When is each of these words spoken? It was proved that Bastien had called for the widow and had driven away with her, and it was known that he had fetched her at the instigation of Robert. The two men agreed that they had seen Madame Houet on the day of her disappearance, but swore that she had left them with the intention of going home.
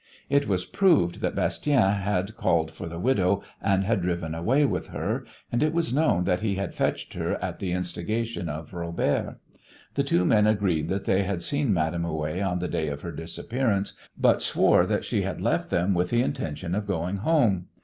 It 0.31 0.47
was 0.47 0.65
proved 0.65 1.21
that 1.21 1.35
Bastien 1.35 1.79
had 1.99 2.35
called 2.35 2.71
for 2.71 2.87
the 2.87 2.97
widow 2.97 3.43
and 3.61 3.83
had 3.83 4.01
driven 4.01 4.33
away 4.33 4.65
with 4.65 4.87
her, 4.87 5.25
and 5.51 5.61
it 5.61 5.75
was 5.75 5.93
known 5.93 6.23
that 6.23 6.39
he 6.39 6.55
had 6.55 6.73
fetched 6.73 7.13
her 7.13 7.33
at 7.39 7.59
the 7.59 7.71
instigation 7.71 8.49
of 8.49 8.73
Robert. 8.73 9.37
The 9.93 10.03
two 10.03 10.25
men 10.25 10.47
agreed 10.47 10.89
that 10.89 11.05
they 11.05 11.21
had 11.21 11.43
seen 11.43 11.71
Madame 11.71 12.05
Houet 12.05 12.41
on 12.41 12.57
the 12.57 12.67
day 12.67 12.87
of 12.87 13.01
her 13.01 13.11
disappearance, 13.11 13.93
but 14.17 14.41
swore 14.41 14.87
that 14.87 15.05
she 15.05 15.21
had 15.21 15.39
left 15.39 15.69
them 15.69 15.93
with 15.93 16.09
the 16.09 16.23
intention 16.23 16.73
of 16.73 16.87
going 16.87 17.17
home. 17.17 17.67